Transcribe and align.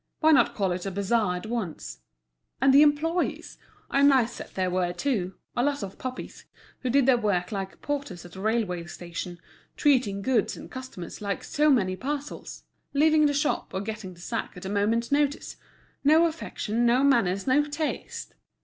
Why 0.19 0.31
not 0.31 0.55
call 0.55 0.71
it 0.71 0.87
a 0.87 0.89
bazaar 0.89 1.35
at 1.35 1.45
once? 1.45 1.99
And 2.59 2.73
the 2.73 2.81
employees! 2.81 3.59
a 3.91 4.01
nice 4.01 4.33
set 4.33 4.55
they 4.55 4.67
were 4.67 4.91
too—a 4.93 5.61
lot 5.61 5.83
of 5.83 5.99
puppies, 5.99 6.45
who 6.79 6.89
did 6.89 7.05
their 7.05 7.19
work 7.19 7.51
like 7.51 7.83
porters 7.83 8.25
at 8.25 8.35
a 8.35 8.41
railway 8.41 8.83
station, 8.85 9.37
treating 9.77 10.23
goods 10.23 10.57
and 10.57 10.71
customers 10.71 11.21
like 11.21 11.43
so 11.43 11.69
many 11.69 11.95
parcels; 11.95 12.63
leaving 12.95 13.27
the 13.27 13.33
shop 13.35 13.75
or 13.75 13.81
getting 13.81 14.15
the 14.15 14.21
sack 14.21 14.53
at 14.57 14.65
a 14.65 14.69
moment's 14.69 15.11
notice. 15.11 15.57
No 16.03 16.25
affection, 16.25 16.83
no 16.83 17.03
manners, 17.03 17.45
no 17.45 17.63
taste! 17.65 18.33